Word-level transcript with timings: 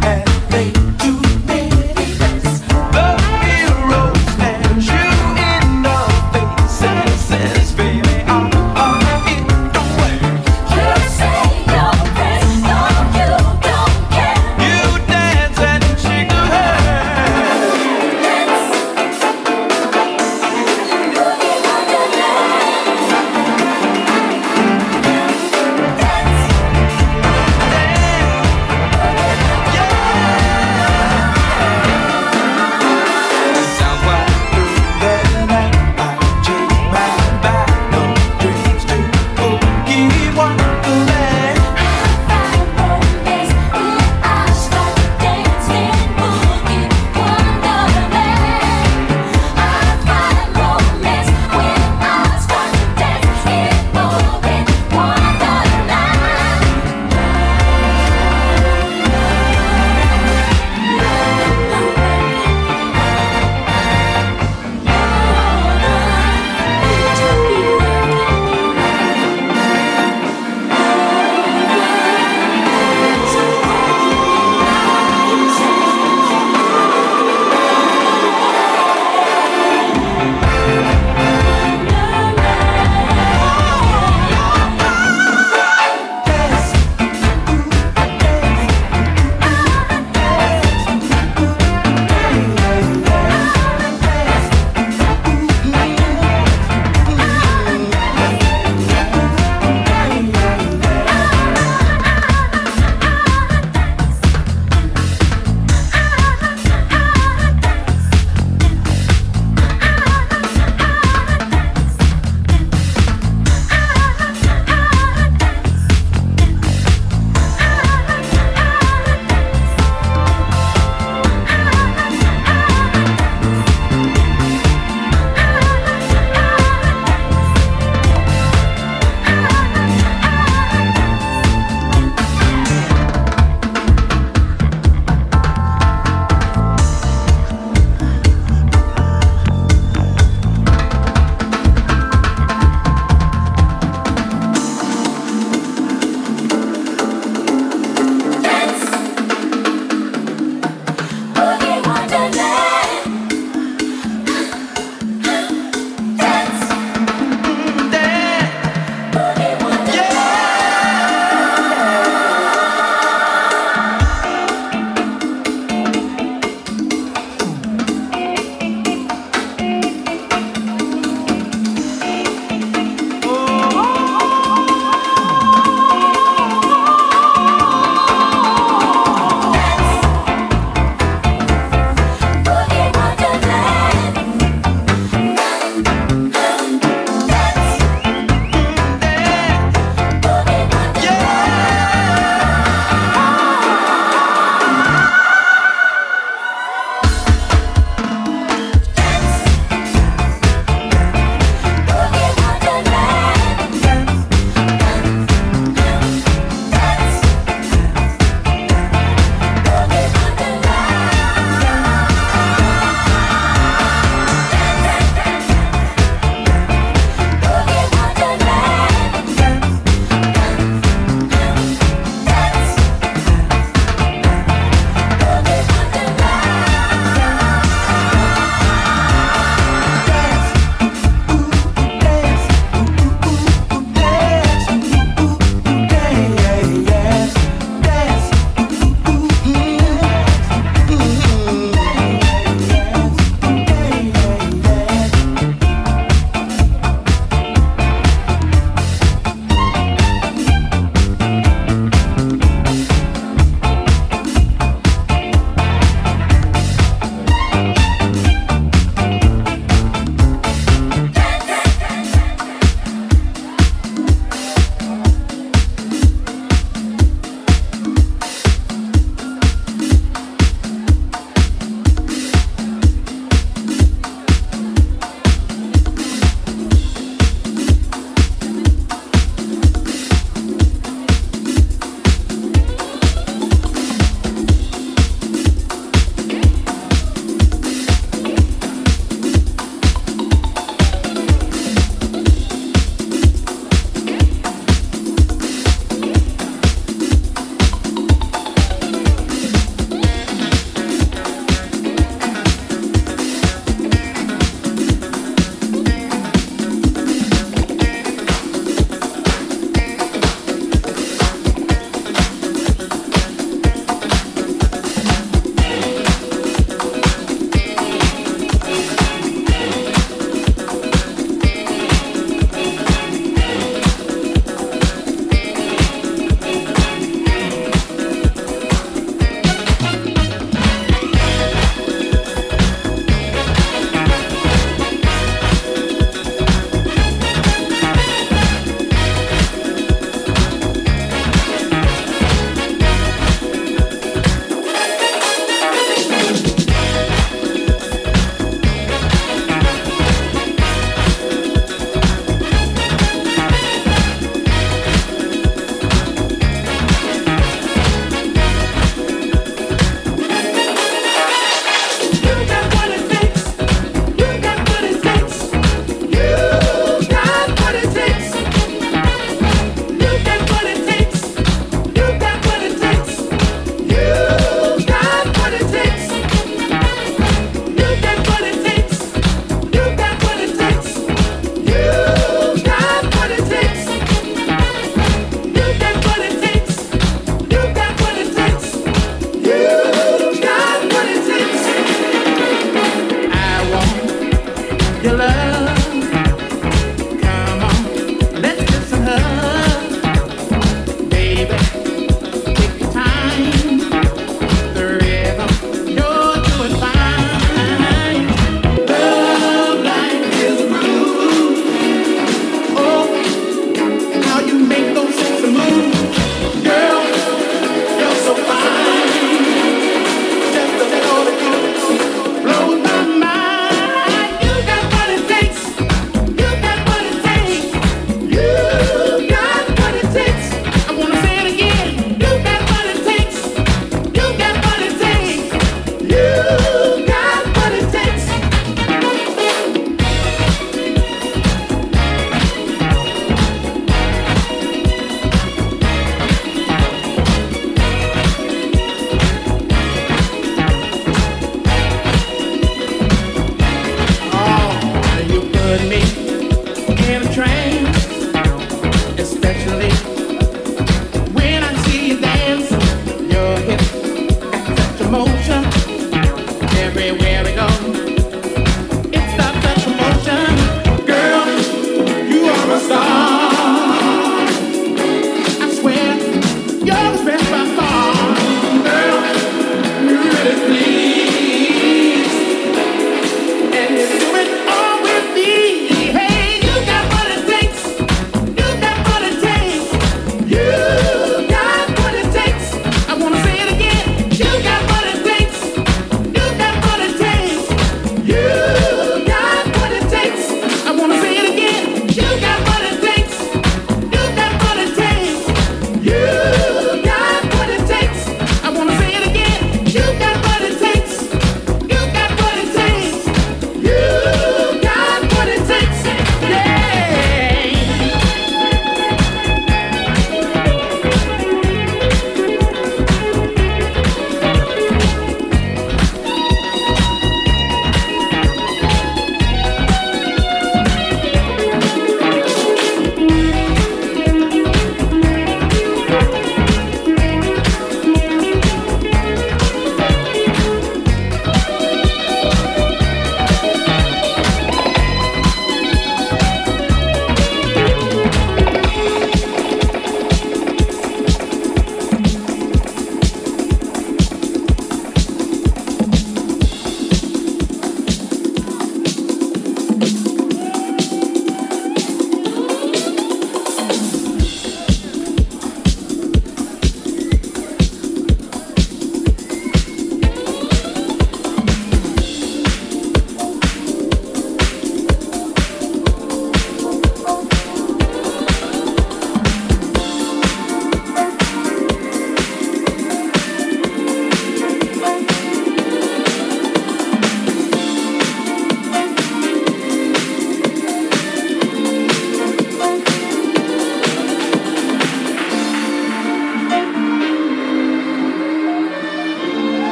dance 0.00 1.23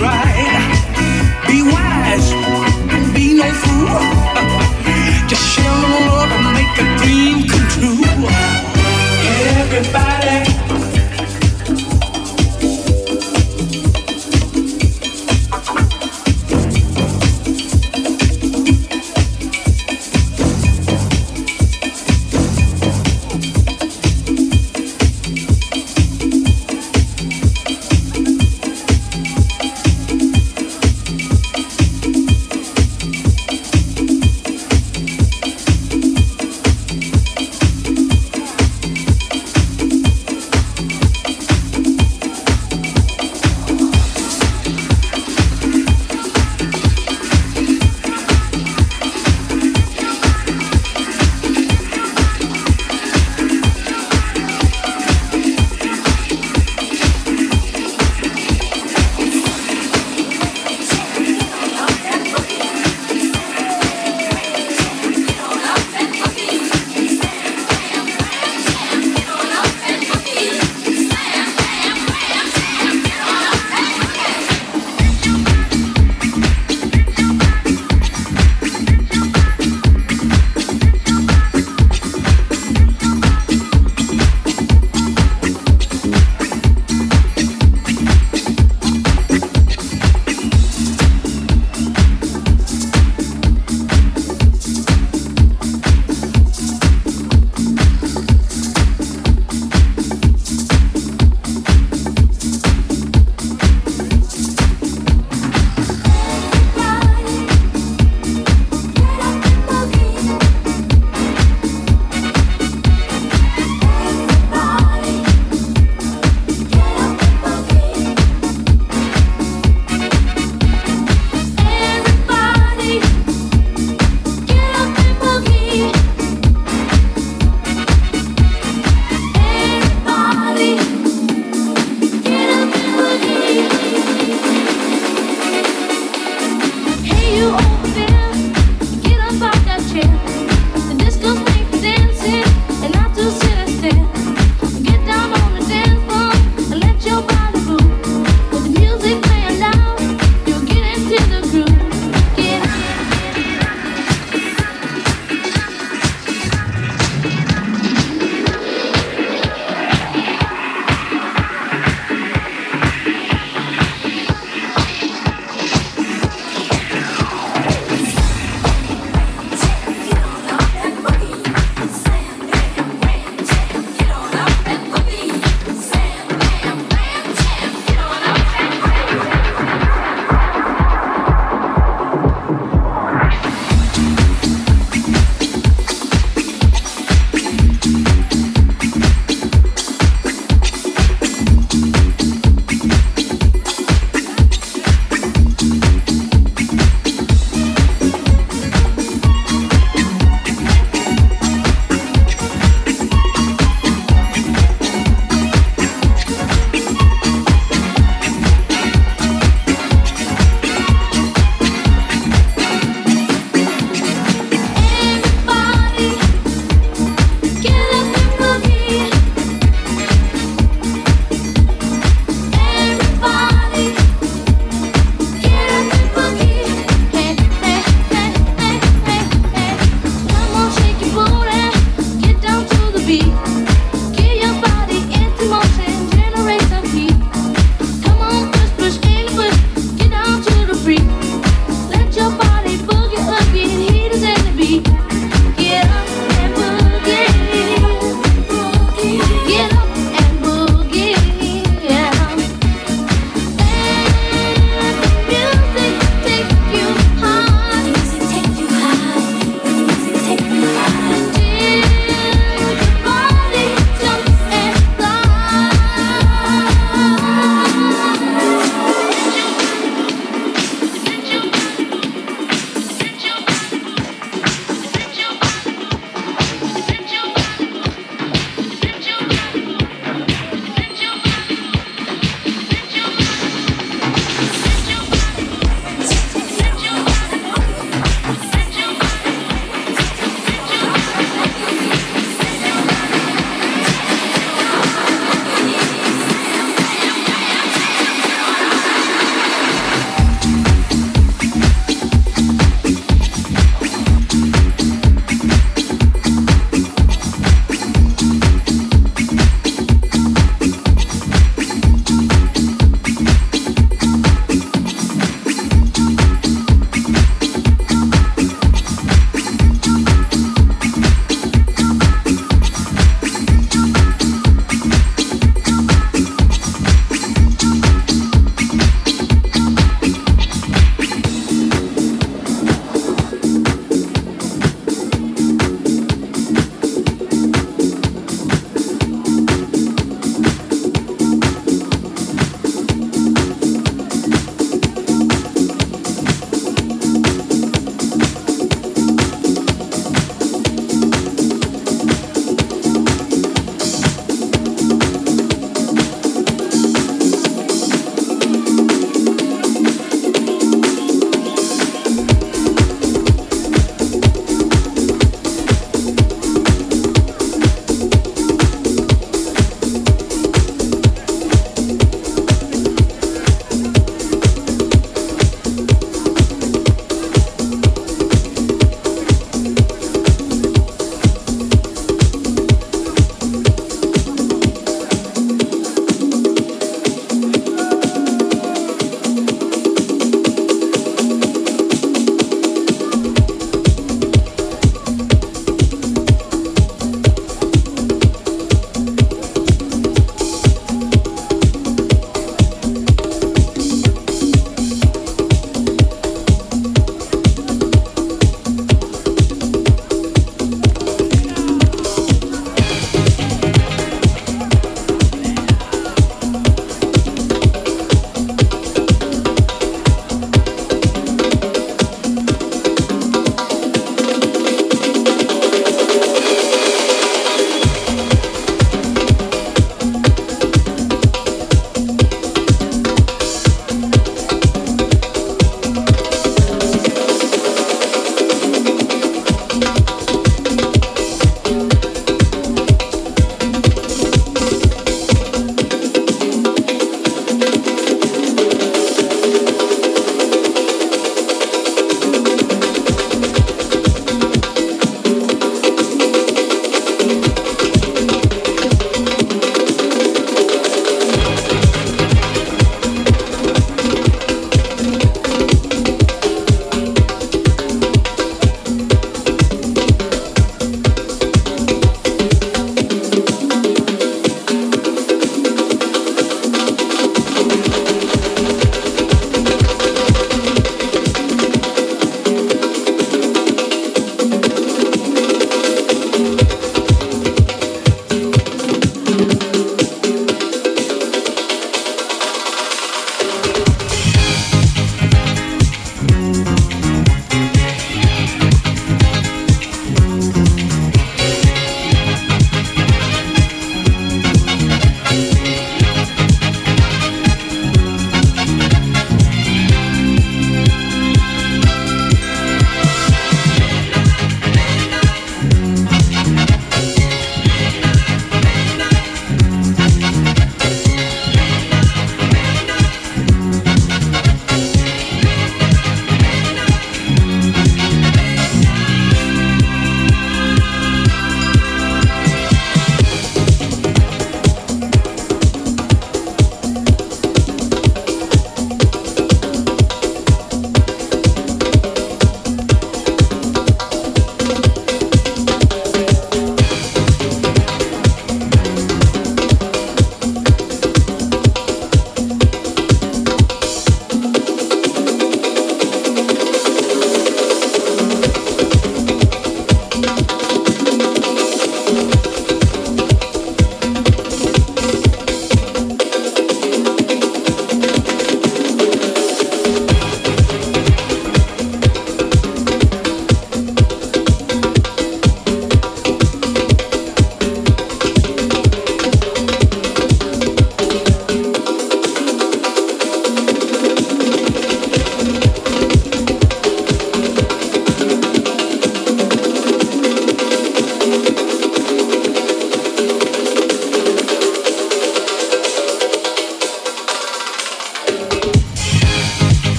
right. 0.00 1.46
Be 1.46 1.62